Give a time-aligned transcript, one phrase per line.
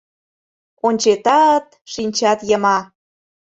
[0.87, 2.77] Ончетат, шинчат йыма.